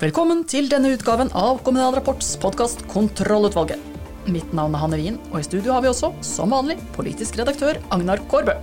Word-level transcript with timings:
Velkommen 0.00 0.46
til 0.48 0.64
denne 0.72 0.94
utgaven 0.94 1.28
av 1.36 1.58
Kommunal 1.60 1.92
Rapports 1.92 2.30
podkast 2.40 2.86
Kontrollutvalget. 2.88 3.76
Mitt 4.32 4.54
navn 4.56 4.72
er 4.72 4.80
Hanne 4.80 4.96
Wien, 4.96 5.18
og 5.28 5.42
i 5.42 5.44
studio 5.44 5.74
har 5.74 5.82
vi 5.84 5.90
også, 5.90 6.08
som 6.24 6.54
vanlig, 6.54 6.78
politisk 6.94 7.36
redaktør 7.36 7.76
Agnar 7.92 8.22
Kårbø. 8.32 8.54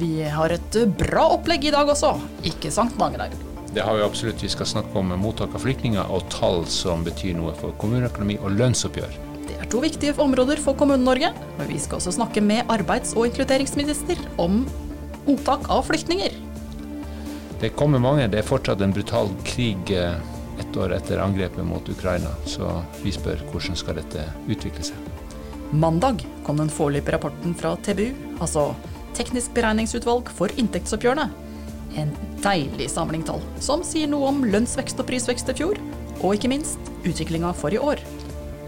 Vi 0.00 0.22
har 0.32 0.54
et 0.54 0.78
bra 0.96 1.26
opplegg 1.34 1.66
i 1.68 1.72
dag 1.74 1.92
også, 1.92 2.14
ikke 2.48 2.72
sant 2.72 2.96
Agnar? 3.04 3.34
Det 3.74 3.84
har 3.84 3.98
vi 3.98 4.06
absolutt. 4.06 4.40
Vi 4.40 4.48
skal 4.48 4.70
snakke 4.70 4.96
om 4.96 5.12
mottak 5.20 5.52
av 5.52 5.66
flyktninger 5.66 6.08
og 6.08 6.24
tall 6.32 6.64
som 6.72 7.04
betyr 7.04 7.36
noe 7.36 7.52
for 7.60 7.76
kommuneøkonomi 7.84 8.38
og 8.40 8.56
lønnsoppgjør. 8.56 9.20
Det 9.44 9.60
er 9.60 9.68
to 9.68 9.84
viktige 9.84 10.16
områder 10.24 10.64
for 10.64 10.78
Kommune-Norge, 10.80 11.34
men 11.60 11.68
vi 11.68 11.76
skal 11.84 12.00
også 12.00 12.16
snakke 12.16 12.40
med 12.40 12.64
arbeids- 12.72 13.12
og 13.12 13.28
inkluderingsminister 13.28 14.24
om 14.40 14.62
mottak 15.28 15.68
av 15.68 15.84
flyktninger. 15.92 16.32
Det 17.60 17.74
kommer 17.76 18.00
mange. 18.00 18.32
Det 18.32 18.40
er 18.40 18.50
fortsatt 18.54 18.80
en 18.80 18.96
brutal 18.96 19.28
krig 19.44 19.92
eh, 19.92 20.16
ett 20.68 20.76
år 20.76 20.92
etter 20.92 21.18
angrepet 21.18 21.64
mot 21.64 21.88
Ukraina. 21.88 22.30
Så 22.44 22.68
vi 23.02 23.12
spør 23.12 23.40
hvordan 23.52 23.76
skal 23.76 23.98
dette 23.98 24.24
utvikle 24.48 24.84
seg. 24.84 24.96
Mandag 25.72 26.24
kom 26.46 26.60
den 26.60 26.70
foreløpige 26.72 27.16
rapporten 27.16 27.54
fra 27.56 27.76
TBU, 27.84 28.12
altså 28.40 28.72
Teknisk 29.16 29.50
beregningsutvalg 29.56 30.28
for 30.36 30.52
inntektsoppgjørene. 30.60 31.24
En 31.98 32.12
deilig 32.44 32.86
samling 32.92 33.24
tall, 33.26 33.40
som 33.58 33.82
sier 33.82 34.06
noe 34.06 34.28
om 34.30 34.44
lønnsvekst 34.46 35.00
og 35.00 35.08
prisvekst 35.08 35.50
i 35.50 35.56
fjor, 35.58 35.80
og 36.20 36.36
ikke 36.36 36.50
minst 36.52 36.92
utviklinga 37.02 37.50
for 37.56 37.74
i 37.74 37.80
år. 37.82 37.98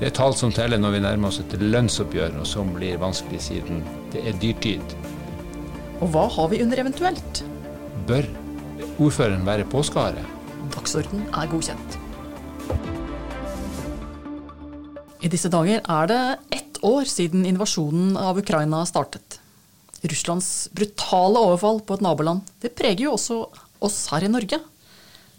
Det 0.00 0.08
er 0.08 0.16
tall 0.16 0.34
som 0.34 0.50
teller 0.50 0.80
når 0.80 0.96
vi 0.96 1.04
nærmer 1.04 1.30
oss 1.30 1.38
et 1.42 1.54
lønnsoppgjør, 1.60 2.40
og 2.40 2.48
som 2.48 2.72
blir 2.74 2.98
vanskelig 2.98 3.44
siden 3.46 3.84
det 4.10 4.24
er 4.26 4.42
dyrtid. 4.42 4.96
Og 6.00 6.10
hva 6.16 6.26
har 6.32 6.50
vi 6.50 6.62
under 6.64 6.82
eventuelt? 6.82 7.44
Bør 8.08 8.26
ordføreren 8.98 9.46
være 9.46 9.68
påskehare? 9.70 10.39
Dagsorden 10.70 11.26
er 11.34 11.50
godkjent. 11.50 11.98
I 15.20 15.28
disse 15.28 15.50
dager 15.52 15.82
er 15.84 16.08
det 16.08 16.20
ett 16.56 16.78
år 16.86 17.04
siden 17.08 17.44
invasjonen 17.48 18.16
av 18.16 18.38
Ukraina 18.40 18.80
startet. 18.88 19.40
Russlands 20.00 20.70
brutale 20.72 21.42
overfall 21.44 21.82
på 21.84 21.98
et 21.98 22.04
naboland 22.04 22.46
det 22.62 22.72
preger 22.78 23.04
jo 23.04 23.16
også 23.18 23.42
oss 23.84 23.98
her 24.12 24.24
i 24.24 24.32
Norge. 24.32 24.60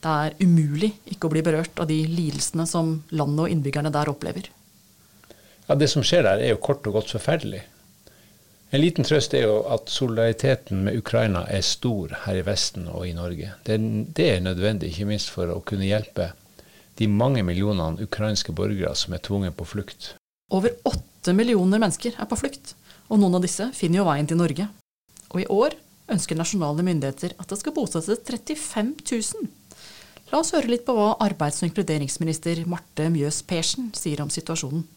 Det 0.02 0.12
er 0.26 0.38
umulig 0.42 0.92
ikke 1.10 1.30
å 1.30 1.34
bli 1.34 1.44
berørt 1.46 1.82
av 1.82 1.90
de 1.90 2.00
lidelsene 2.10 2.68
som 2.70 3.00
landet 3.10 3.46
og 3.46 3.54
innbyggerne 3.54 3.94
der 3.94 4.10
opplever. 4.10 4.50
Ja, 5.68 5.76
Det 5.76 5.90
som 5.90 6.04
skjer 6.06 6.26
der, 6.26 6.42
er 6.42 6.54
jo 6.54 6.62
kort 6.62 6.86
og 6.90 7.00
godt 7.00 7.14
forferdelig. 7.14 7.64
En 8.72 8.80
liten 8.80 9.04
trøst 9.04 9.34
er 9.36 9.50
jo 9.50 9.56
at 9.68 9.90
solidariteten 9.92 10.86
med 10.86 10.96
Ukraina 11.02 11.42
er 11.52 11.64
stor 11.68 12.14
her 12.24 12.38
i 12.40 12.44
Vesten 12.48 12.86
og 12.88 13.04
i 13.04 13.12
Norge. 13.12 13.50
Det, 13.68 13.76
det 14.16 14.28
er 14.32 14.46
nødvendig, 14.46 14.94
ikke 14.94 15.10
minst 15.10 15.32
for 15.34 15.52
å 15.52 15.60
kunne 15.68 15.90
hjelpe 15.90 16.30
de 16.96 17.10
mange 17.12 17.44
millionene 17.44 18.00
ukrainske 18.08 18.56
borgere 18.56 18.94
som 18.96 19.12
er 19.16 19.24
tvunget 19.28 19.58
på 19.60 19.68
flukt. 19.68 20.14
Over 20.56 20.72
åtte 20.88 21.36
millioner 21.36 21.84
mennesker 21.84 22.16
er 22.16 22.30
på 22.32 22.40
flukt, 22.40 22.78
og 23.12 23.20
noen 23.20 23.36
av 23.42 23.44
disse 23.44 23.68
finner 23.76 24.02
jo 24.02 24.08
veien 24.08 24.32
til 24.32 24.40
Norge. 24.40 24.70
Og 25.36 25.44
i 25.44 25.50
år 25.52 25.76
ønsker 26.12 26.40
nasjonale 26.40 26.86
myndigheter 26.88 27.36
at 27.40 27.52
det 27.52 27.60
skal 27.60 27.76
bosettes 27.76 28.24
35 28.24 28.96
000. 29.04 29.52
La 30.32 30.40
oss 30.40 30.54
høre 30.56 30.72
litt 30.72 30.88
på 30.88 30.96
hva 30.96 31.18
arbeids- 31.20 31.60
og 31.60 31.68
inkluderingsminister 31.68 32.64
Marte 32.72 33.10
Mjøs 33.12 33.42
Persen 33.48 33.92
sier 34.00 34.24
om 34.24 34.32
situasjonen. 34.32 34.88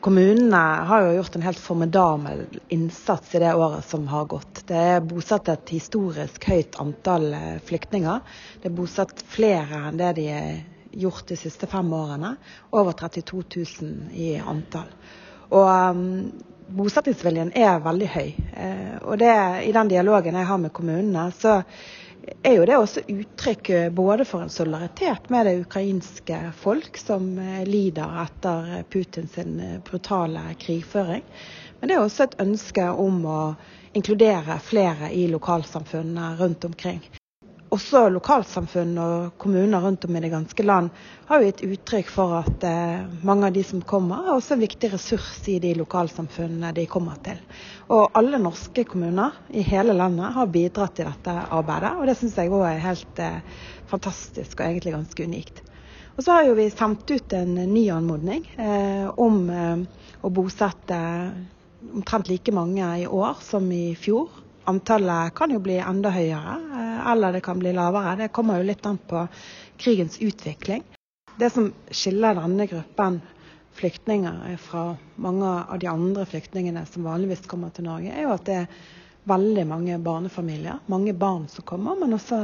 Kommunene 0.00 0.56
har 0.56 1.02
jo 1.02 1.14
gjort 1.16 1.36
en 1.36 1.42
helt 1.42 1.58
formidabel 1.58 2.44
innsats 2.68 3.34
i 3.34 3.38
det 3.42 3.54
året 3.54 3.84
som 3.84 4.06
har 4.08 4.28
gått. 4.30 4.60
Det 4.68 4.76
er 4.78 5.00
bosatt 5.02 5.48
et 5.50 5.72
historisk 5.74 6.44
høyt 6.46 6.78
antall 6.78 7.32
eh, 7.34 7.56
flyktninger. 7.66 8.20
Det 8.62 8.70
er 8.70 8.76
bosatt 8.78 9.24
flere 9.26 9.80
enn 9.88 9.98
det 9.98 10.12
de 10.20 10.26
har 10.30 10.60
gjort 10.92 11.26
de 11.32 11.38
siste 11.40 11.66
fem 11.66 11.90
årene. 11.92 12.36
Over 12.70 12.94
32 12.94 13.42
000 13.82 14.14
i 14.14 14.30
antall. 14.38 14.94
Og 15.50 15.66
um, 15.66 16.30
bosettingsviljen 16.78 17.50
er 17.58 17.82
veldig 17.82 18.10
høy. 18.14 18.28
Eh, 18.54 18.96
og 19.02 19.18
det, 19.18 19.34
i 19.66 19.74
den 19.74 19.90
dialogen 19.90 20.38
jeg 20.38 20.50
har 20.52 20.62
med 20.62 20.74
kommunene, 20.78 21.26
så 21.34 21.58
er 22.42 22.54
jo 22.56 22.64
det 22.68 22.76
også 22.78 23.02
uttrykk 23.08 23.70
eh, 23.74 23.88
både 23.94 24.24
for 24.28 24.44
en 24.44 24.52
solidaritet 24.52 25.30
med 25.30 25.46
det 25.46 25.60
ukrainske 25.62 26.40
folk, 26.60 26.98
som 27.00 27.30
eh, 27.38 27.62
lider 27.68 28.18
etter 28.24 28.82
Putins 28.90 29.38
eh, 29.38 29.78
brutale 29.84 30.42
krigføring. 30.60 31.24
Men 31.80 31.88
det 31.88 31.96
er 31.96 32.02
også 32.04 32.28
et 32.28 32.40
ønske 32.42 32.88
om 32.90 33.22
å 33.26 33.40
inkludere 33.98 34.58
flere 34.62 35.12
i 35.14 35.26
lokalsamfunnene 35.30 36.34
rundt 36.40 36.66
omkring 36.68 37.02
også 37.74 38.06
lokalsamfunn 38.14 38.94
og 39.02 39.38
kommuner 39.40 39.82
rundt 39.84 40.06
om 40.08 40.16
i 40.16 40.22
det 40.24 40.30
ganske 40.32 40.64
land 40.64 40.88
har 41.28 41.42
jo 41.42 41.50
gitt 41.50 41.64
uttrykk 41.66 42.10
for 42.12 42.38
at 42.40 42.64
eh, 42.64 43.04
mange 43.28 43.48
av 43.48 43.56
de 43.56 43.64
som 43.66 43.82
kommer, 43.84 44.24
er 44.24 44.36
også 44.36 44.56
en 44.56 44.64
viktig 44.64 44.92
ressurs 44.94 45.30
i 45.52 45.58
de 45.62 45.74
lokalsamfunnene 45.76 46.72
de 46.76 46.86
kommer 46.90 47.20
til. 47.26 47.40
Og 47.92 48.16
alle 48.18 48.40
norske 48.40 48.86
kommuner 48.88 49.36
i 49.52 49.64
hele 49.66 49.96
landet 49.96 50.32
har 50.36 50.52
bidratt 50.52 50.96
til 50.96 51.10
dette 51.10 51.36
arbeidet, 51.48 51.94
og 51.96 52.08
det 52.08 52.16
syns 52.20 52.38
jeg 52.40 52.52
òg 52.52 52.66
er 52.70 52.84
helt 52.86 53.22
eh, 53.24 53.40
fantastisk 53.90 54.60
og 54.60 54.66
egentlig 54.70 54.96
ganske 54.96 55.28
unikt. 55.28 55.62
Og 56.18 56.24
så 56.24 56.34
har 56.34 56.48
jo 56.48 56.56
vi 56.58 56.66
sendt 56.72 57.10
ut 57.12 57.32
en 57.36 57.54
ny 57.70 57.84
anmodning 57.94 58.42
eh, 58.58 59.06
om 59.22 59.44
eh, 59.54 59.84
å 60.24 60.32
bosette 60.34 60.98
omtrent 61.94 62.26
like 62.32 62.50
mange 62.50 62.88
i 63.04 63.06
år 63.06 63.38
som 63.44 63.68
i 63.70 63.92
fjor. 63.94 64.32
Antallet 64.68 65.30
kan 65.38 65.54
jo 65.54 65.60
bli 65.62 65.78
enda 65.80 66.10
høyere, 66.12 66.56
eller 67.12 67.32
det 67.32 67.42
kan 67.46 67.58
bli 67.58 67.72
lavere. 67.72 68.16
Det 68.16 68.28
kommer 68.34 68.60
jo 68.60 68.68
litt 68.68 68.86
an 68.86 68.98
på 68.98 69.26
krigens 69.78 70.20
utvikling. 70.20 70.84
Det 71.38 71.50
som 71.54 71.72
skiller 71.90 72.34
denne 72.38 72.66
gruppen 72.66 73.20
flyktninger 73.78 74.56
fra 74.58 74.96
mange 75.22 75.50
av 75.70 75.78
de 75.78 75.86
andre 75.86 76.26
flyktningene 76.26 76.82
som 76.86 77.06
vanligvis 77.06 77.46
kommer 77.46 77.70
til 77.70 77.86
Norge, 77.86 78.10
er 78.10 78.26
jo 78.26 78.34
at 78.34 78.46
det 78.48 78.56
er 78.64 78.80
veldig 79.28 79.66
mange 79.68 79.98
barnefamilier, 80.02 80.80
mange 80.90 81.14
barn 81.14 81.46
som 81.52 81.66
kommer, 81.68 81.98
men 82.00 82.16
også 82.16 82.42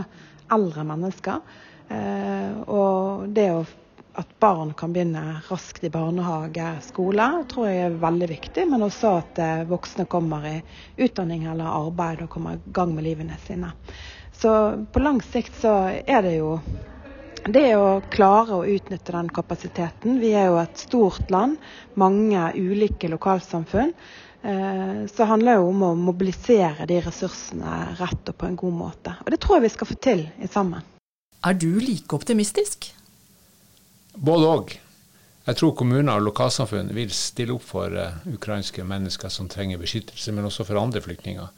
eldre 0.54 0.84
mennesker. 0.86 1.40
Eh, 1.88 2.60
og 2.70 3.26
det 3.34 3.48
at 4.14 4.30
barn 4.38 4.70
kan 4.78 4.92
begynne 4.94 5.40
raskt 5.48 5.84
i 5.84 5.90
barnehage, 5.90 6.66
skole, 6.86 7.26
tror 7.50 7.66
jeg 7.66 7.80
er 7.88 7.96
veldig 8.02 8.28
viktig. 8.30 8.66
Men 8.70 8.86
også 8.86 9.16
at 9.18 9.40
eh, 9.42 9.64
voksne 9.66 10.06
kommer 10.10 10.46
i 10.46 10.56
utdanning 11.02 11.48
eller 11.50 11.66
arbeid 11.66 12.22
og 12.22 12.30
kommer 12.30 12.60
i 12.60 12.74
gang 12.76 12.94
med 12.94 13.08
livene 13.08 13.38
sine. 13.46 13.72
Så 14.40 14.50
på 14.92 15.02
lang 15.02 15.22
sikt 15.22 15.54
så 15.60 15.74
er 16.06 16.26
det 16.26 16.36
jo 16.36 16.58
det 17.44 17.70
å 17.76 18.00
klare 18.12 18.56
å 18.56 18.66
utnytte 18.66 19.12
den 19.12 19.28
kapasiteten. 19.32 20.18
Vi 20.20 20.32
er 20.36 20.48
jo 20.50 20.60
et 20.62 20.80
stort 20.80 21.30
land, 21.32 21.58
mange 22.00 22.50
ulike 22.56 23.10
lokalsamfunn. 23.12 23.92
Eh, 24.44 25.06
så 25.12 25.24
handler 25.28 25.54
det 25.54 25.60
jo 25.60 25.68
om 25.70 25.84
å 25.86 25.94
mobilisere 25.96 26.88
de 26.88 27.00
ressursene 27.04 27.96
rett 28.00 28.32
og 28.32 28.36
på 28.40 28.48
en 28.48 28.58
god 28.60 28.76
måte. 28.76 29.16
Og 29.24 29.32
det 29.32 29.40
tror 29.40 29.58
jeg 29.58 29.66
vi 29.68 29.74
skal 29.76 29.90
få 29.90 29.98
til 30.08 30.24
i 30.36 30.50
sammen. 30.50 30.84
Er 31.44 31.56
du 31.56 31.70
like 31.80 32.16
optimistisk? 32.16 32.90
Både 34.14 34.48
òg. 34.48 34.74
Jeg 35.44 35.58
tror 35.60 35.74
kommuner 35.76 36.16
og 36.16 36.24
lokalsamfunn 36.30 36.92
vil 36.96 37.10
stille 37.12 37.52
opp 37.52 37.64
for 37.68 37.92
uh, 37.92 38.20
ukrainske 38.32 38.84
mennesker 38.88 39.32
som 39.32 39.48
trenger 39.52 39.80
beskyttelse, 39.82 40.32
men 40.32 40.48
også 40.48 40.64
for 40.64 40.80
andre 40.80 41.02
flyktninger. 41.04 41.50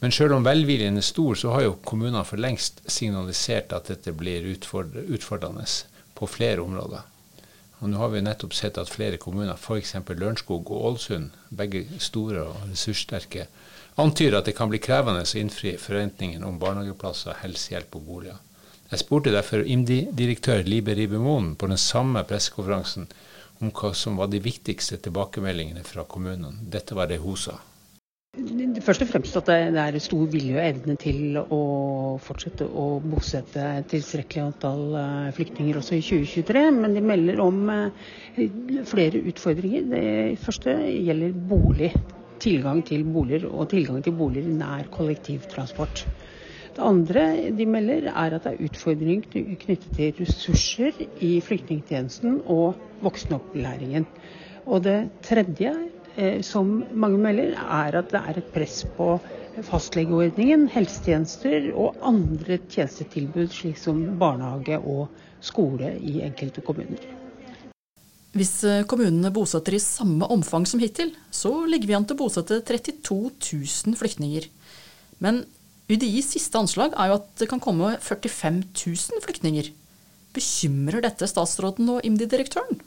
Men 0.00 0.12
selv 0.12 0.36
om 0.36 0.44
velviljen 0.44 0.98
er 1.00 1.06
stor, 1.06 1.34
så 1.38 1.54
har 1.54 1.64
jo 1.64 1.76
kommunene 1.86 2.24
for 2.28 2.40
lengst 2.40 2.82
signalisert 2.90 3.72
at 3.72 3.88
dette 3.92 4.12
blir 4.12 4.46
utfordrende 4.54 5.66
på 6.14 6.28
flere 6.28 6.62
områder. 6.64 7.04
Og 7.80 7.90
nå 7.90 7.98
har 8.00 8.12
vi 8.12 8.22
nettopp 8.24 8.54
sett 8.56 8.78
at 8.80 8.90
flere 8.90 9.18
kommuner, 9.20 9.58
f.eks. 9.60 9.96
Lørenskog 10.08 10.70
og 10.72 10.84
Ålesund, 10.90 11.34
begge 11.50 11.84
store 12.00 12.46
og 12.46 12.68
ressurssterke, 12.70 13.48
antyder 14.00 14.38
at 14.38 14.48
det 14.48 14.56
kan 14.58 14.70
bli 14.70 14.80
krevende 14.82 15.24
å 15.26 15.38
innfri 15.38 15.74
forventningene 15.78 16.46
om 16.48 16.58
barnehageplasser, 16.62 17.42
helsehjelp 17.42 17.98
og 17.98 18.06
boliger. 18.08 18.40
Jeg 18.90 19.02
spurte 19.02 19.32
derfor 19.34 19.64
IMDi-direktør 19.64 20.64
Libe 20.68 20.94
Ribemoen 20.94 21.54
på 21.58 21.68
den 21.70 21.80
samme 21.80 22.22
pressekonferansen 22.28 23.08
om 23.60 23.70
hva 23.74 23.92
som 23.96 24.18
var 24.20 24.28
de 24.30 24.42
viktigste 24.44 24.98
tilbakemeldingene 25.02 25.84
fra 25.86 26.04
kommunene. 26.08 26.66
Dette 26.70 26.96
var 26.96 27.08
det 27.10 27.22
hun 27.22 27.38
sa. 27.38 27.56
Først 28.84 29.00
og 29.00 29.08
fremst 29.08 29.36
at 29.38 29.46
det 29.48 29.80
er 29.80 29.96
stor 30.02 30.26
vilje 30.28 30.58
og 30.58 30.64
evne 30.66 30.94
til 31.00 31.38
å 31.40 31.60
fortsette 32.20 32.66
å 32.68 32.98
bosette 33.00 33.62
tilstrekkelig 33.88 34.42
antall 34.44 34.82
eh, 35.00 35.30
flyktninger 35.32 35.78
også 35.80 35.96
i 35.96 36.02
2023. 36.04 36.64
Men 36.82 36.96
de 36.96 37.00
melder 37.00 37.40
om 37.40 37.62
eh, 37.72 38.42
flere 38.90 39.22
utfordringer. 39.30 39.86
Det 39.88 40.04
første 40.44 40.76
gjelder 40.90 41.32
bolig. 41.48 41.94
Tilgang 42.44 42.82
til 42.84 43.06
boliger 43.08 43.46
og 43.48 43.70
tilgang 43.72 44.04
til 44.04 44.18
boliger 44.18 44.52
nær 44.52 44.90
kollektivtransport. 44.92 46.04
Det 46.74 46.84
andre 46.84 47.24
de 47.56 47.64
melder, 47.70 48.10
er 48.12 48.36
at 48.36 48.44
det 48.44 48.52
er 48.52 48.68
utfordringer 48.68 49.56
knyttet 49.62 49.90
til 49.96 50.12
ressurser 50.18 50.98
i 51.24 51.38
flyktningtjenesten 51.46 52.42
og 52.52 52.74
voksenopplæringen. 53.06 54.04
Og 54.66 54.84
det 54.84 54.98
tredje 55.24 55.72
som 56.46 56.68
mange 56.94 57.18
melder, 57.18 57.56
er 57.58 57.98
at 57.98 58.12
det 58.12 58.20
er 58.20 58.38
et 58.38 58.52
press 58.54 58.84
på 58.96 59.16
fastlegeordningen, 59.62 60.68
helsetjenester 60.72 61.70
og 61.74 61.98
andre 62.02 62.58
tjenestetilbud, 62.70 63.50
slik 63.54 63.78
som 63.78 64.00
barnehage 64.18 64.78
og 64.80 65.08
skole 65.44 65.94
i 66.00 66.20
enkelte 66.26 66.64
kommuner. 66.64 67.02
Hvis 68.34 68.56
eh, 68.66 68.82
kommunene 68.90 69.30
bosetter 69.30 69.76
i 69.76 69.82
samme 69.82 70.26
omfang 70.34 70.66
som 70.66 70.80
hittil, 70.82 71.12
så 71.30 71.52
ligger 71.70 71.90
vi 71.90 71.96
an 71.98 72.06
til 72.06 72.16
å 72.16 72.24
bosette 72.24 72.58
32 72.66 73.18
000 73.30 73.98
flyktninger. 74.00 74.48
Men 75.22 75.44
UDIs 75.86 76.32
siste 76.32 76.58
anslag 76.58 76.96
er 76.98 77.12
jo 77.12 77.20
at 77.20 77.28
det 77.38 77.48
kan 77.52 77.62
komme 77.62 77.92
45 78.02 78.64
000 78.74 79.22
flyktninger. 79.22 79.70
Bekymrer 80.34 81.04
dette 81.04 81.28
statsråden 81.30 81.92
og 81.94 82.02
IMDi-direktøren? 82.02 82.80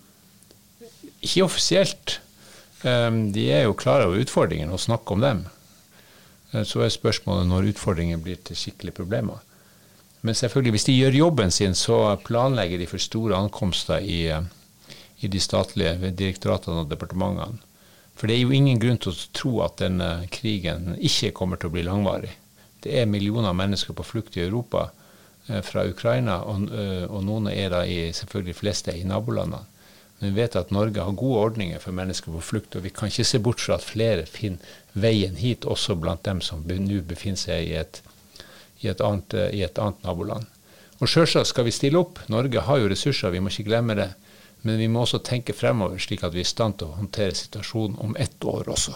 Ikke 1.23 1.45
offisielt. 1.45 2.17
Ehm, 2.85 3.31
de 3.33 3.47
er 3.51 3.65
jo 3.65 3.77
klar 3.77 4.05
over 4.05 4.21
utfordringene 4.21 4.73
og 4.73 4.81
snakker 4.81 5.17
om 5.17 5.23
dem. 5.23 5.45
Eh, 6.51 6.63
så 6.63 6.83
er 6.83 6.93
spørsmålet 6.93 7.49
når 7.49 7.71
utfordringen 7.73 8.21
blir 8.23 8.41
til 8.43 8.57
skikkelige 8.57 8.99
problemer. 8.99 9.41
Men 10.21 10.35
selvfølgelig, 10.35 10.71
hvis 10.71 10.87
de 10.89 10.97
gjør 10.97 11.19
jobben 11.21 11.51
sin, 11.51 11.75
så 11.75 12.17
planlegger 12.25 12.77
de 12.77 12.89
for 12.89 13.01
store 13.01 13.37
ankomster 13.37 13.97
i, 13.97 14.27
eh, 14.27 14.41
i 15.21 15.27
de 15.27 15.39
statlige 15.39 16.11
direktoratene 16.11 16.83
og 16.83 16.89
departementene. 16.89 17.63
For 18.17 18.27
det 18.27 18.35
er 18.35 18.41
jo 18.41 18.51
ingen 18.51 18.79
grunn 18.79 18.97
til 18.97 19.11
å 19.11 19.25
tro 19.33 19.61
at 19.61 19.77
denne 19.77 20.27
krigen 20.33 20.95
ikke 20.97 21.35
kommer 21.37 21.57
til 21.57 21.69
å 21.69 21.73
bli 21.75 21.83
langvarig. 21.85 22.31
Det 22.81 22.93
er 22.97 23.05
millioner 23.05 23.49
av 23.49 23.55
mennesker 23.55 23.93
på 23.93 24.05
flukt 24.05 24.37
i 24.37 24.41
Europa 24.41 24.89
eh, 25.47 25.61
fra 25.61 25.85
Ukraina, 25.85 26.41
og, 26.43 26.69
og 27.09 27.23
noen 27.23 27.47
er 27.47 27.69
da 27.69 27.83
i, 27.85 28.11
selvfølgelig 28.13 28.55
fleste 28.57 28.93
i 28.93 29.03
nabolandene. 29.05 29.65
Men 30.19 30.33
vi 30.33 30.41
vet 30.41 30.55
at 30.57 30.71
Norge 30.73 31.03
har 31.03 31.17
gode 31.17 31.41
ordninger 31.45 31.79
for 31.79 31.93
mennesker 31.93 32.33
på 32.33 32.41
flukt, 32.41 32.75
og 32.75 32.85
vi 32.85 32.89
kan 32.93 33.11
ikke 33.11 33.25
se 33.27 33.41
bort 33.43 33.61
fra 33.61 33.77
at 33.77 33.85
flere 33.85 34.25
finner 34.25 34.77
veien 34.97 35.35
hit, 35.37 35.65
også 35.65 35.95
blant 35.95 36.23
dem 36.25 36.41
som 36.41 36.63
nå 36.65 37.01
befinner 37.05 37.37
seg 37.37 37.67
i 37.69 37.75
et, 37.77 38.01
i 38.81 38.89
et, 38.89 39.01
annet, 39.01 39.35
i 39.53 39.61
et 39.65 39.77
annet, 39.77 40.01
naboland. 40.07 40.47
Og 40.97 41.09
Selvsagt 41.09 41.51
skal 41.51 41.67
vi 41.67 41.75
stille 41.75 41.99
opp. 42.01 42.23
Norge 42.33 42.63
har 42.65 42.81
jo 42.81 42.89
ressurser, 42.89 43.29
vi 43.29 43.43
må 43.43 43.53
ikke 43.53 43.67
glemme 43.69 43.97
det. 43.99 44.09
Men 44.65 44.79
vi 44.81 44.87
må 44.89 45.03
også 45.03 45.21
tenke 45.21 45.53
fremover, 45.53 46.01
slik 46.01 46.25
at 46.25 46.33
vi 46.33 46.41
er 46.41 46.47
i 46.47 46.49
stand 46.49 46.79
til 46.79 46.89
å 46.89 46.97
håndtere 46.97 47.37
situasjonen 47.37 47.99
om 48.01 48.17
ett 48.17 48.41
år 48.41 48.73
også. 48.73 48.95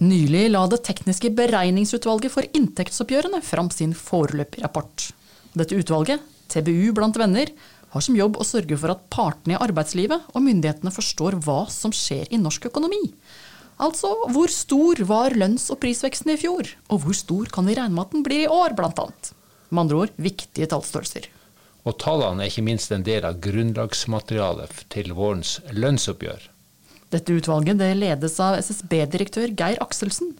Nylig 0.00 0.46
la 0.48 0.62
Det 0.64 0.78
tekniske 0.86 1.28
beregningsutvalget 1.36 2.32
for 2.32 2.46
inntektsoppgjørene 2.56 3.42
fram 3.44 3.68
sin 3.68 3.90
foreløpige 3.92 4.64
rapport. 4.64 5.10
Dette 5.52 5.76
utvalget, 5.76 6.22
TBU 6.48 6.94
blant 6.96 7.18
venner, 7.20 7.50
har 7.92 8.04
som 8.06 8.16
jobb 8.16 8.38
å 8.40 8.46
sørge 8.46 8.78
for 8.80 8.94
at 8.94 9.02
partene 9.12 9.58
i 9.58 9.60
arbeidslivet 9.60 10.30
og 10.32 10.44
myndighetene 10.46 10.92
forstår 10.94 11.36
hva 11.44 11.66
som 11.68 11.92
skjer 11.92 12.30
i 12.32 12.40
norsk 12.40 12.70
økonomi. 12.70 13.02
Altså 13.80 14.14
hvor 14.32 14.48
stor 14.52 15.02
var 15.08 15.36
lønns- 15.36 15.68
og 15.72 15.82
prisveksten 15.82 16.32
i 16.32 16.38
fjor, 16.40 16.70
og 16.88 17.02
hvor 17.04 17.16
stor 17.16 17.50
kan 17.52 17.68
vi 17.68 17.76
regne 17.76 17.96
med 17.96 18.06
at 18.06 18.14
den 18.16 18.24
blir 18.24 18.46
i 18.46 18.48
år, 18.48 18.72
blant 18.78 19.00
annet. 19.04 19.32
Med 19.68 19.82
andre 19.84 20.00
ord 20.06 20.14
viktige 20.16 20.70
tallstørrelser. 20.70 21.28
Og 21.84 21.96
tallene 22.00 22.44
er 22.44 22.52
ikke 22.52 22.64
minst 22.64 22.92
en 22.92 23.04
del 23.04 23.28
av 23.28 23.36
grunnlagsmaterialet 23.44 24.82
til 24.92 25.12
vårens 25.16 25.58
lønnsoppgjør. 25.76 26.49
Dette 27.10 27.34
utvalget 27.34 27.80
det 27.80 27.90
ledes 27.98 28.36
av 28.42 28.58
SSB-direktør 28.62 29.50
Geir 29.58 29.80
Akselsen. 29.82 30.34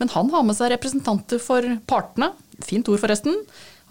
Men 0.00 0.12
han 0.12 0.30
har 0.32 0.44
med 0.44 0.56
seg 0.56 0.72
representanter 0.72 1.40
for 1.40 1.64
partene, 1.88 2.30
fint 2.64 2.88
ord 2.92 3.00
forresten, 3.02 3.36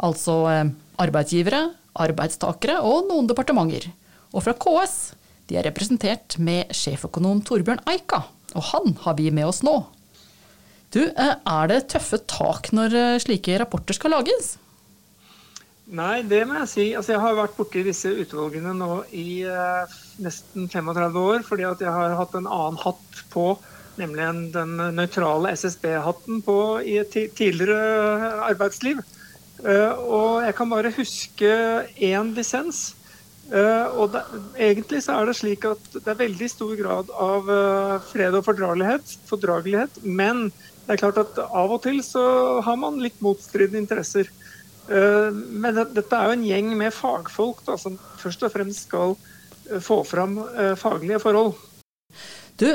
altså 0.01 0.38
eh, 0.51 0.72
arbeidsgivere, 1.01 1.68
arbeidstakere 2.01 2.80
og 2.86 3.10
noen 3.10 3.30
departementer. 3.30 3.89
Og 4.33 4.45
fra 4.45 4.56
KS, 4.57 5.16
de 5.50 5.57
er 5.57 5.68
representert 5.69 6.38
med 6.42 6.74
sjeføkonom 6.74 7.44
Torbjørn 7.45 7.83
Eika, 7.89 8.24
og 8.57 8.69
han 8.72 8.98
har 9.06 9.18
vi 9.19 9.30
med 9.33 9.50
oss 9.50 9.62
nå. 9.66 9.80
Du, 10.94 11.04
eh, 11.06 11.33
er 11.38 11.72
det 11.72 11.88
tøffe 11.94 12.22
tak 12.25 12.72
når 12.74 12.98
eh, 13.01 13.18
slike 13.22 13.57
rapporter 13.62 13.98
skal 13.98 14.18
lages? 14.18 14.56
Nei, 15.86 16.24
det 16.25 16.42
må 16.50 16.57
jeg 16.63 16.72
si. 16.72 16.86
Altså, 16.98 17.13
jeg 17.13 17.22
har 17.22 17.38
vært 17.38 17.57
borti 17.57 17.86
disse 17.86 18.10
utvalgene 18.10 18.74
nå 18.74 19.04
i 19.13 19.45
nesten 20.21 20.69
35 20.71 21.21
år, 21.21 21.45
fordi 21.47 21.65
at 21.67 21.81
jeg 21.83 21.91
har 21.91 22.17
hatt 22.19 22.35
en 22.38 22.50
annen 22.50 22.79
hatt 22.81 23.21
på, 23.33 23.53
nemlig 24.00 24.27
den 24.56 24.75
nøytrale 24.97 25.53
SSB-hatten 25.56 26.41
på 26.45 26.57
i 26.83 26.97
et 27.01 27.15
tidligere 27.38 28.44
arbeidsliv. 28.50 29.01
Uh, 29.63 29.94
og 29.95 30.29
jeg 30.44 30.56
kan 30.57 30.69
bare 30.71 30.94
huske 30.97 31.51
én 32.03 32.33
lisens. 32.35 32.89
Uh, 33.45 33.88
og 34.01 34.12
det, 34.15 34.23
egentlig 34.57 35.03
så 35.06 35.19
er 35.19 35.29
det 35.29 35.38
slik 35.39 35.67
at 35.69 35.83
det 35.95 36.09
er 36.12 36.23
veldig 36.25 36.50
stor 36.51 36.73
grad 36.79 37.12
av 37.13 37.51
fred 38.09 38.35
og 38.35 38.47
fordragelighet, 38.47 39.15
fordragelighet, 39.29 40.01
men 40.03 40.50
det 40.85 40.95
er 40.95 41.01
klart 41.01 41.21
at 41.21 41.39
av 41.45 41.71
og 41.73 41.81
til 41.85 42.01
så 42.06 42.25
har 42.65 42.75
man 42.77 43.00
litt 43.01 43.17
motstridende 43.25 43.81
interesser. 43.81 44.29
Eh, 44.85 45.31
men 45.33 45.79
dette 45.95 46.13
er 46.13 46.29
jo 46.29 46.35
en 46.35 46.45
gjeng 46.45 46.67
med 46.77 46.94
fagfolk 46.94 47.63
da, 47.65 47.77
som 47.81 47.97
først 48.21 48.45
og 48.45 48.53
fremst 48.53 48.85
skal 48.85 49.15
eh, 49.15 49.31
få 49.83 50.01
fram 50.07 50.39
eh, 50.44 50.73
faglige 50.79 51.21
forhold. 51.23 51.56
Du, 52.56 52.69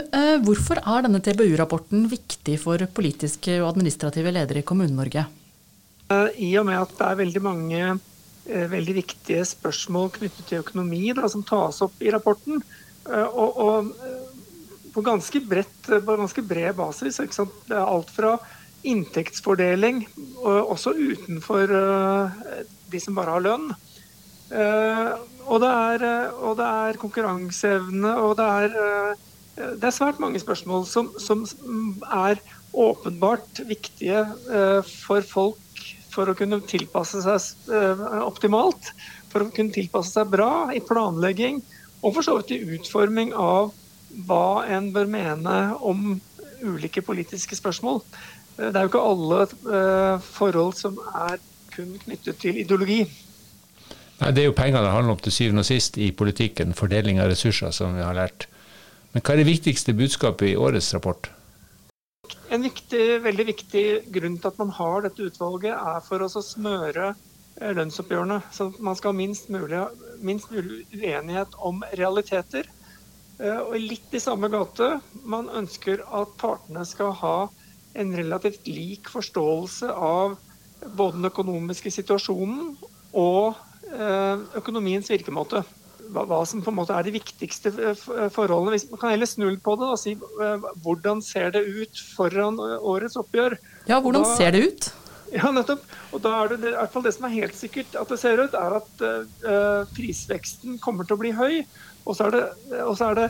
Hvorfor 0.44 0.76
er 0.82 1.06
denne 1.06 1.22
TBU-rapporten 1.24 2.04
viktig 2.10 2.58
for 2.60 2.82
politiske 2.92 3.54
og 3.62 3.70
administrative 3.70 4.32
ledere 4.34 4.60
i 4.60 4.66
Kommune-Norge? 4.66 5.24
I 6.36 6.50
og 6.60 6.66
med 6.68 6.76
at 6.76 6.92
det 6.98 7.06
er 7.06 7.20
veldig 7.22 7.42
mange 7.44 7.80
veldig 8.50 8.96
viktige 8.96 9.44
spørsmål 9.46 10.10
knyttet 10.18 10.48
til 10.48 10.60
økonomi 10.64 11.14
da, 11.16 11.28
som 11.30 11.44
tas 11.46 11.80
opp 11.86 12.00
i 12.02 12.10
rapporten. 12.12 12.60
Og, 13.06 13.60
og 13.62 13.90
på, 14.92 15.04
ganske 15.06 15.40
bredt, 15.46 15.86
på 15.86 16.16
ganske 16.18 16.44
bred 16.44 16.74
basis. 16.76 17.20
Det 17.20 17.76
er 17.76 17.84
alt 17.84 18.10
fra 18.12 18.34
inntektsfordeling, 18.86 20.04
også 20.40 20.94
utenfor 20.96 21.72
eh, 21.76 22.38
de 22.90 23.00
som 23.02 23.18
bare 23.18 23.36
har 23.36 23.44
lønn. 23.44 23.66
Eh, 25.40 25.48
og 25.48 25.60
det 25.62 25.70
er, 25.70 26.04
eh, 26.04 26.32
og 26.42 26.56
det 26.58 26.66
er 26.66 27.00
konkurranseevne, 27.00 28.14
og 28.20 28.36
det 28.38 28.46
er, 28.46 29.16
det 29.56 29.84
er 29.84 29.94
svært 29.94 30.20
mange 30.20 30.40
spørsmål 30.40 30.86
som, 30.86 31.12
som, 31.18 31.44
er 32.12 32.40
åpenbart 32.70 33.64
viktige 33.66 34.20
for 34.86 35.24
folk 35.26 35.80
for 36.12 36.30
å 36.30 36.36
kunne 36.38 36.60
tilpasse 36.70 37.18
seg 37.24 37.72
optimalt. 38.22 38.92
For 39.32 39.42
å 39.42 39.50
kunne 39.50 39.74
tilpasse 39.74 40.14
seg 40.14 40.30
bra 40.30 40.70
i 40.70 40.78
planlegging, 40.78 41.58
og 42.00 42.14
for 42.14 42.22
så 42.22 42.36
vidt 42.38 42.54
i 42.54 42.76
utforming 42.76 43.34
av 43.34 43.72
hva 44.26 44.62
en 44.70 44.92
bør 44.94 45.10
mene 45.10 45.56
om 45.82 46.20
ulike 46.62 47.02
politiske 47.02 47.58
spørsmål. 47.58 48.04
Det 48.54 48.70
er 48.70 48.86
jo 48.86 48.92
ikke 48.92 49.02
alle 49.10 49.42
forhold 50.30 50.78
som 50.78 50.98
er 51.10 51.42
kun 51.74 51.98
knyttet 52.04 52.38
til 52.38 52.62
ideologi. 52.62 53.02
Nei, 54.20 54.32
Det 54.36 54.42
er 54.42 54.50
jo 54.50 54.56
penger 54.56 54.84
det 54.84 54.92
handler 54.92 55.16
om 55.16 55.20
til 55.24 55.32
syvende 55.32 55.64
og 55.64 55.68
sist 55.70 55.96
i 55.96 56.10
politikken, 56.12 56.74
fordeling 56.76 57.20
av 57.22 57.30
ressurser, 57.32 57.72
som 57.72 57.96
vi 57.96 58.04
har 58.04 58.16
lært. 58.16 58.46
Men 59.14 59.24
hva 59.24 59.32
er 59.32 59.40
det 59.40 59.48
viktigste 59.48 59.96
budskapet 59.96 60.52
i 60.52 60.58
årets 60.60 60.92
rapport? 60.94 61.30
En 62.52 62.62
viktig, 62.62 63.22
veldig 63.24 63.46
viktig 63.48 63.84
grunn 64.12 64.36
til 64.38 64.50
at 64.50 64.58
man 64.60 64.74
har 64.76 65.06
dette 65.06 65.24
utvalget, 65.30 65.72
er 65.72 66.04
for 66.04 66.22
å 66.22 66.28
smøre 66.28 67.14
eh, 67.14 67.72
lønnsoppgjørene. 67.78 68.42
Så 68.52 68.68
man 68.78 68.98
skal 68.98 69.14
ha 69.14 69.18
minst 69.22 69.48
mulig, 69.50 69.80
minst 70.20 70.52
mulig 70.52 70.84
uenighet 70.92 71.56
om 71.56 71.80
realiteter. 71.98 72.68
Eh, 73.40 73.56
og 73.56 73.78
litt 73.80 74.12
i 74.12 74.20
samme 74.22 74.52
gate. 74.52 74.92
Man 75.24 75.48
ønsker 75.48 76.04
at 76.04 76.36
partene 76.42 76.84
skal 76.86 77.16
ha 77.22 77.34
en 77.98 78.12
relativt 78.14 78.68
lik 78.68 79.08
forståelse 79.10 79.90
av 79.90 80.36
både 80.84 81.16
den 81.16 81.30
økonomiske 81.32 81.90
situasjonen 81.94 82.76
og 83.16 83.56
økonomiens 84.60 85.10
virkemåte. 85.10 85.64
Hva 86.10 86.40
som 86.48 86.62
på 86.64 86.72
en 86.72 86.78
måte 86.80 86.94
er 86.96 87.06
de 87.06 87.14
viktigste 87.14 87.70
eh, 87.70 88.30
forholdene. 88.34 88.74
Hvis 88.74 88.88
man 88.90 89.02
kan 89.02 89.12
heller 89.14 89.28
snu 89.30 89.46
på 89.62 89.76
det 89.78 89.90
og 89.92 90.00
si 90.00 90.16
eh, 90.16 90.70
hvordan 90.82 91.22
ser 91.22 91.52
det 91.54 91.62
ut 91.66 92.00
foran 92.16 92.58
årets 92.58 93.18
oppgjør. 93.20 93.54
Ja, 93.86 94.00
hvordan 94.00 94.26
da, 94.26 94.32
ser 94.38 94.56
det 94.56 94.64
ut? 94.66 94.90
Ja, 95.30 95.52
nettopp. 95.54 95.84
Og 96.10 96.24
da 96.24 96.32
er 96.40 96.48
det, 96.50 96.56
i 96.72 96.74
hvert 96.74 96.90
fall 96.90 97.04
det 97.06 97.12
som 97.14 97.28
er 97.28 97.36
helt 97.36 97.54
sikkert 97.54 97.94
at 98.00 98.10
det 98.10 98.16
ser 98.18 98.40
ut, 98.42 98.54
er 98.58 98.72
at 98.80 99.04
prisveksten 99.94 100.80
kommer 100.82 101.06
til 101.06 101.14
å 101.14 101.20
bli 101.20 101.30
høy. 101.30 101.60
Og 102.02 102.16
så 102.18 102.26
er 102.26 102.34
det, 102.34 102.40
og 102.82 102.96
så 102.98 103.12
er 103.12 103.20
det 103.20 103.28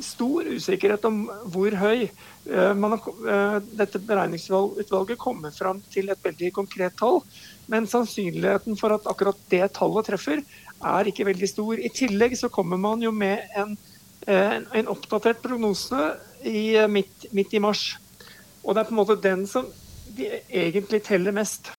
stor 0.00 0.48
usikkerhet 0.48 1.04
om 1.08 1.24
hvor 1.52 1.74
høy. 1.76 2.08
Eh, 2.50 2.74
har, 2.74 3.08
eh, 3.28 3.58
dette 3.76 4.00
beregningsutvalget 4.00 5.18
kommer 5.18 5.50
fram 5.50 5.82
til 5.92 6.10
et 6.10 6.22
veldig 6.22 6.52
konkret 6.52 6.96
tall, 6.98 7.20
men 7.68 7.86
sannsynligheten 7.86 8.78
for 8.78 8.94
at 8.94 9.06
akkurat 9.06 9.38
det 9.50 9.72
tallet 9.72 10.06
treffer, 10.06 10.42
er 10.82 11.04
ikke 11.06 11.26
veldig 11.28 11.48
stor. 11.48 11.78
I 11.78 11.92
tillegg 11.94 12.34
så 12.38 12.50
kommer 12.50 12.78
man 12.78 13.02
jo 13.02 13.12
med 13.12 13.38
en, 13.56 13.76
eh, 14.26 14.60
en 14.74 14.88
oppdatert 14.88 15.42
prognose 15.42 16.16
i, 16.44 16.74
midt, 16.88 17.32
midt, 17.32 17.54
i 17.54 17.58
mars. 17.58 17.96
Og 18.64 18.74
det 18.74 18.80
er 18.82 18.88
på 18.90 18.94
en 18.96 19.06
måte 19.06 19.20
den 19.22 19.46
som 19.46 19.66
egentlig 20.16 21.02
teller 21.04 21.32
mest. 21.32 21.72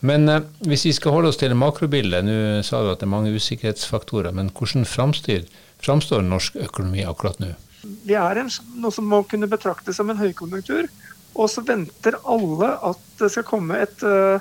Men 0.00 0.28
eh, 0.28 0.42
hvis 0.68 0.86
vi 0.86 0.92
skal 0.92 1.12
holde 1.12 1.28
oss 1.28 1.40
til 1.40 1.54
makrobildet, 1.54 2.24
nå 2.24 2.62
sa 2.66 2.82
du 2.82 2.90
at 2.92 3.00
det 3.00 3.08
er 3.08 3.14
mange 3.14 3.34
usikkerhetsfaktorer, 3.36 4.32
men 4.32 4.50
hvordan 4.50 4.84
framstyr, 4.88 5.46
framstår 5.84 6.24
norsk 6.26 6.58
økonomi 6.66 7.04
akkurat 7.06 7.40
nå? 7.42 7.52
Vi 8.06 8.16
er 8.18 8.40
en, 8.40 8.50
noe 8.80 8.94
som 8.94 9.06
må 9.08 9.22
kunne 9.30 9.48
betraktes 9.50 9.98
som 9.98 10.10
en 10.10 10.18
høykonjunktur. 10.18 10.88
Og 11.36 11.50
så 11.52 11.62
venter 11.66 12.16
alle 12.24 12.72
at 12.88 13.00
det 13.20 13.30
skal 13.34 13.46
komme 13.46 13.78
et 13.84 14.04
uh, 14.06 14.40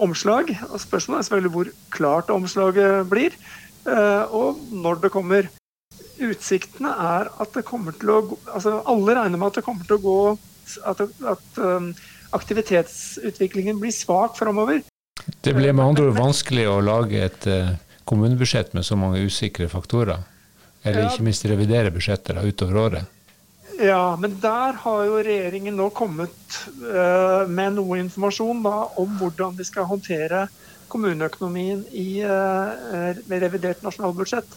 omslag. 0.00 0.52
Og 0.70 0.80
spørsmålet 0.80 1.20
er 1.20 1.28
selvfølgelig 1.28 1.54
hvor 1.56 1.72
klart 1.92 2.32
omslaget 2.32 3.08
blir, 3.10 3.36
uh, 3.86 4.24
og 4.32 4.60
når 4.72 5.02
det 5.04 5.12
kommer. 5.14 5.50
Utsiktene 6.20 6.92
er 6.92 7.30
at 7.40 7.52
det 7.56 7.64
kommer 7.64 7.94
til 7.96 8.10
å 8.12 8.18
altså 8.52 8.82
Alle 8.88 9.14
regner 9.16 9.40
med 9.40 9.46
at 9.46 9.56
det 9.56 9.64
kommer 9.64 9.86
til 9.88 9.96
å 9.96 10.02
gå 10.04 10.16
At, 10.86 11.00
at 11.00 11.56
um, 11.56 11.88
aktivitetsutviklingen 12.36 13.80
blir 13.80 13.90
svak 13.90 14.36
framover. 14.38 14.84
Det 15.42 15.54
blir 15.56 15.72
med 15.72 15.82
andre 15.82 16.04
ord 16.10 16.18
vanskelig 16.20 16.66
å 16.70 16.76
lage 16.84 17.24
et 17.24 17.48
uh, 17.50 17.72
kommunebudsjett 18.06 18.76
med 18.76 18.86
så 18.86 18.98
mange 19.00 19.24
usikre 19.24 19.66
faktorer? 19.72 20.22
Eller 20.82 21.10
ikke 21.10 21.26
minst 21.26 21.44
revidere 21.48 21.92
budsjetter 21.92 22.40
utover 22.46 22.78
året? 22.84 23.16
Ja, 23.80 24.16
men 24.20 24.36
der 24.42 24.76
har 24.82 25.04
jo 25.08 25.20
regjeringen 25.24 25.76
nå 25.76 25.88
kommet 25.96 26.56
uh, 26.84 27.48
med 27.48 27.78
noe 27.78 28.00
informasjon 28.02 28.60
da, 28.64 28.74
om 29.00 29.14
hvordan 29.20 29.56
de 29.56 29.64
skal 29.64 29.88
håndtere 29.88 30.46
kommuneøkonomien 30.92 31.86
i 31.96 32.20
uh, 32.26 33.16
revidert 33.30 33.84
nasjonalbudsjett. 33.86 34.56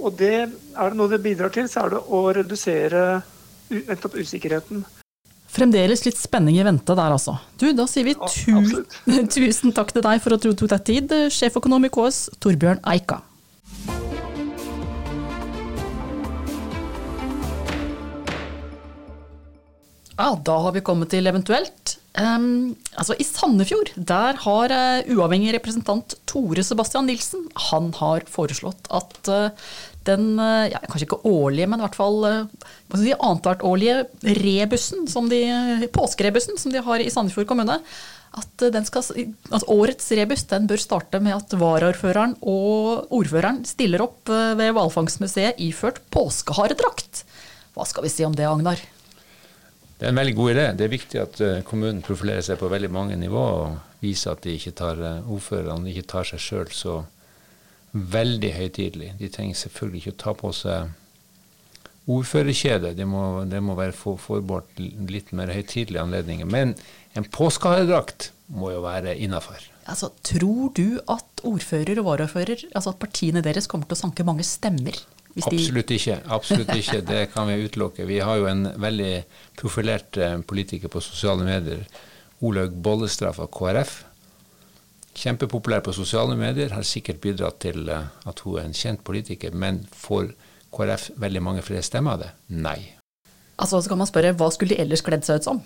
Og 0.00 0.16
det 0.16 0.34
er 0.36 0.52
det 0.92 0.96
noe 0.96 1.12
det 1.12 1.20
bidrar 1.24 1.52
til, 1.52 1.68
så 1.68 1.84
er 1.84 1.96
det 1.96 2.02
å 2.08 2.22
redusere 2.36 3.02
nettopp 3.68 4.16
usikkerheten. 4.20 4.84
Fremdeles 5.56 6.02
litt 6.04 6.18
spenning 6.20 6.58
i 6.58 6.64
vente 6.66 6.96
der, 6.96 7.12
altså. 7.12 7.36
Du, 7.60 7.68
da 7.76 7.86
sier 7.88 8.08
vi 8.08 8.16
tu 8.16 9.22
tusen 9.36 9.72
takk 9.76 9.94
til 9.94 10.04
deg 10.04 10.20
for 10.24 10.36
at 10.36 10.44
du 10.44 10.52
tok 10.52 10.72
deg 10.74 10.84
tid, 10.88 11.16
sjeføkonom 11.32 11.88
i 11.88 11.92
KS, 11.92 12.26
Torbjørn 12.40 12.84
Eika. 12.92 13.22
Ja, 20.16 20.32
da 20.40 20.56
har 20.64 20.72
vi 20.72 20.84
kommet 20.84 21.10
til 21.12 21.28
eventuelt. 21.28 21.98
Um, 22.16 22.72
altså 22.96 23.12
I 23.20 23.24
Sandefjord 23.28 23.90
der 24.08 24.38
har 24.40 24.72
uh, 24.72 25.08
uavhengig 25.12 25.52
representant 25.52 26.14
Tore 26.24 26.64
Sebastian 26.64 27.04
Nilsen 27.10 27.42
han 27.68 27.90
har 27.98 28.24
foreslått 28.32 28.88
at 28.88 29.28
uh, 29.28 29.66
den 30.08 30.38
uh, 30.40 30.64
ja, 30.72 30.80
kanskje 30.86 31.10
ikke 31.10 31.20
årlige, 31.28 31.68
men 31.68 31.82
i 31.82 31.84
hvert 31.84 31.98
fall 31.98 32.24
uh, 32.24 32.72
si, 32.96 33.12
annethvert-årlige 33.12 34.06
rebussen, 34.40 35.04
som 35.12 35.28
de, 35.28 35.42
påskerebussen 35.92 36.56
som 36.62 36.72
de 36.72 36.80
har 36.88 37.04
i 37.04 37.12
Sandefjord 37.12 37.50
kommune, 37.52 37.76
at, 38.36 38.66
skal, 38.88 39.28
at, 39.52 39.68
årets 39.72 40.08
rebus 40.16 40.48
den 40.48 40.68
bør 40.68 40.80
starte 40.80 41.20
med 41.24 41.36
at 41.36 41.52
varaordføreren 41.60 42.38
og 42.40 43.12
ordføreren 43.12 43.62
stiller 43.68 44.04
opp 44.04 44.28
ved 44.28 44.72
hvalfangstmuseet 44.76 45.60
iført 45.64 46.02
påskeharedrakt. 46.12 47.24
Hva 47.76 47.88
skal 47.88 48.04
vi 48.04 48.12
si 48.12 48.28
om 48.28 48.36
det, 48.36 48.48
Agnar? 48.48 48.80
Det 49.96 50.04
er 50.04 50.12
en 50.12 50.20
veldig 50.20 50.36
god 50.36 50.52
idé. 50.52 50.64
Det 50.76 50.84
er 50.84 50.92
viktig 50.92 51.20
at 51.22 51.40
eh, 51.40 51.62
kommunen 51.64 52.02
profilerer 52.04 52.44
seg 52.44 52.58
på 52.60 52.68
veldig 52.68 52.90
mange 52.92 53.16
nivåer 53.16 53.60
og 53.62 54.02
viser 54.02 54.34
at 54.34 54.44
de 54.44 54.56
ikke 54.58 54.74
tar 54.76 55.00
eh, 55.00 55.30
ordførerne 55.32 55.88
ikke 55.92 56.10
tar 56.12 56.28
seg 56.28 56.42
sjøl 56.42 56.72
så 56.74 56.98
veldig 57.96 58.52
høytidelig. 58.58 59.14
De 59.16 59.30
trenger 59.32 59.56
selvfølgelig 59.56 60.02
ikke 60.02 60.14
å 60.16 60.20
ta 60.20 60.34
på 60.36 60.52
seg 60.52 60.92
ordførerkjedet. 62.12 62.92
Det 62.98 63.06
må, 63.08 63.22
det 63.48 63.62
må 63.64 63.76
være 63.78 63.96
for, 63.96 64.20
forbeholdt 64.20 64.84
litt 65.10 65.32
mer 65.32 65.50
høytidelige 65.54 66.04
anledninger. 66.04 66.48
Men 66.48 66.76
en 67.16 67.26
påskeharedrakt 67.32 68.30
må 68.52 68.74
jo 68.74 68.84
være 68.84 69.16
innafor. 69.16 69.64
Altså, 69.88 70.12
tror 70.26 70.74
du 70.76 71.00
at 71.10 71.42
ordfører 71.46 72.02
og 72.02 72.10
varaordfører, 72.10 72.68
altså 72.74 72.92
at 72.92 73.00
partiene 73.00 73.42
deres 73.42 73.68
kommer 73.70 73.88
til 73.88 73.96
å 73.96 74.02
sanke 74.04 74.26
mange 74.28 74.44
stemmer 74.46 74.98
Absolutt 75.44 75.90
ikke. 75.92 76.16
Absolutt 76.32 76.72
ikke. 76.72 77.00
Det 77.04 77.22
kan 77.34 77.48
vi 77.50 77.60
utelukke. 77.66 78.06
Vi 78.08 78.20
har 78.24 78.38
jo 78.40 78.48
en 78.48 78.68
veldig 78.80 79.12
profilert 79.58 80.16
eh, 80.16 80.38
politiker 80.48 80.92
på 80.92 81.02
sosiale 81.04 81.44
medier, 81.44 81.84
Olaug 82.40 82.72
Bollestad 82.72 83.36
fra 83.36 83.48
KrF. 83.52 83.98
Kjempepopulær 85.16 85.84
på 85.84 85.94
sosiale 85.96 86.36
medier, 86.36 86.72
har 86.76 86.84
sikkert 86.84 87.20
bidratt 87.24 87.60
til 87.64 87.88
eh, 87.92 88.08
at 88.24 88.44
hun 88.44 88.60
er 88.60 88.68
en 88.68 88.76
kjent 88.76 89.04
politiker. 89.04 89.52
Men 89.52 89.84
får 89.92 90.32
KrF 90.76 91.10
veldig 91.20 91.42
mange 91.44 91.64
flere 91.64 91.84
stemmer 91.84 92.16
av 92.16 92.24
det? 92.24 92.32
Nei. 92.56 92.78
Altså, 93.56 93.80
så 93.80 93.92
kan 93.92 94.00
man 94.00 94.08
spørre, 94.08 94.34
Hva 94.36 94.50
skulle 94.52 94.74
de 94.74 94.82
ellers 94.84 95.04
kledd 95.04 95.24
seg 95.24 95.40
ut 95.40 95.50
som? 95.50 95.62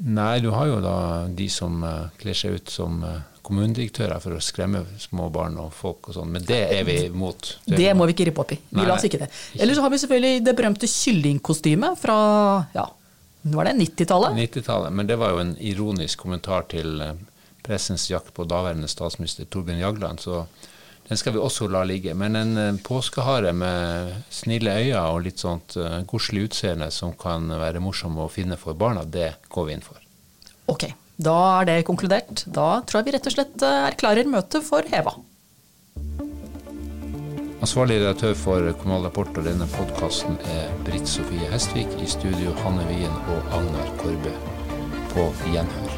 Nei, 0.00 0.38
du 0.40 0.48
har 0.54 0.68
jo 0.70 0.78
da 0.80 0.94
de 1.36 1.48
som 1.52 1.82
uh, 1.84 2.08
kler 2.20 2.36
seg 2.36 2.56
ut 2.56 2.72
som 2.72 3.02
uh, 3.04 3.18
kommunedirektører 3.44 4.20
for 4.22 4.36
å 4.36 4.40
skremme 4.44 4.84
små 5.00 5.28
barn 5.32 5.58
og 5.60 5.74
folk 5.76 6.08
og 6.08 6.16
sånn, 6.16 6.30
men 6.32 6.46
det 6.46 6.60
er 6.72 6.86
vi 6.88 6.96
imot. 7.08 7.56
Det, 7.66 7.76
det 7.80 7.90
må 7.98 8.06
vi 8.08 8.14
ikke 8.16 8.30
rippe 8.30 8.44
opp 8.44 8.54
i. 8.54 8.60
Vi 8.70 8.86
la 8.86 8.96
oss 8.96 9.04
ikke 9.08 9.20
det. 9.24 9.28
Eller 9.58 9.76
så 9.76 9.84
har 9.84 9.92
vi 9.92 10.00
selvfølgelig 10.02 10.44
det 10.46 10.56
berømte 10.56 10.88
kyllingkostymet 10.90 12.00
fra 12.00 12.16
ja, 12.76 12.86
var 13.42 13.64
det 13.64 13.72
90-tallet? 13.72 14.36
90-tallet, 14.36 14.92
men 14.92 15.06
det 15.06 15.16
var 15.16 15.32
jo 15.32 15.40
en 15.40 15.54
ironisk 15.64 16.20
kommentar 16.20 16.66
til 16.68 17.00
eh, 17.00 17.14
pressens 17.64 18.04
jakt 18.10 18.34
på 18.36 18.44
daværende 18.44 18.88
statsminister 18.90 19.48
Torbjørn 19.48 19.80
Jagland, 19.80 20.20
så 20.20 20.44
den 21.10 21.18
skal 21.18 21.34
vi 21.34 21.40
også 21.42 21.66
la 21.66 21.82
ligge. 21.82 22.14
Men 22.14 22.38
en 22.38 22.58
eh, 22.58 22.76
påskehare 22.86 23.50
med 23.52 24.12
snille 24.30 24.76
øyne 24.78 25.00
og 25.10 25.24
litt 25.24 25.42
sånt 25.42 25.74
uh, 25.74 26.04
godslig 26.06 26.44
utseende 26.46 26.86
som 26.94 27.16
kan 27.18 27.50
være 27.50 27.82
morsom 27.82 28.20
å 28.22 28.28
finne 28.30 28.54
for 28.60 28.78
barna, 28.78 29.02
det 29.02 29.32
går 29.50 29.66
vi 29.66 29.74
inn 29.74 29.82
for. 29.82 29.98
Ok. 30.70 30.86
Da 31.20 31.34
er 31.58 31.66
det 31.66 31.80
konkludert. 31.88 32.44
Da 32.46 32.68
tror 32.86 33.00
jeg 33.00 33.08
vi 33.10 33.16
rett 33.16 33.26
og 33.26 33.34
slett 33.34 33.66
eh, 33.66 33.80
erklærer 33.90 34.30
møtet 34.30 34.62
for 34.64 34.86
heva. 34.94 35.16
Ansvarlig 37.60 37.98
redaktør 38.00 38.38
for 38.38 38.70
Kommunal 38.78 39.10
Rapport 39.10 39.34
og 39.34 39.50
denne 39.50 39.66
podkasten 39.74 40.38
er 40.54 40.70
Britt 40.86 41.10
Sofie 41.10 41.50
Hestvik. 41.50 41.90
I 41.98 42.06
studio 42.08 42.54
Hanne 42.62 42.86
Wien 42.88 43.18
og 43.34 43.56
Agnar 43.58 43.90
Korbe. 43.98 44.38
På 45.10 45.26
gjenhør. 45.50 45.89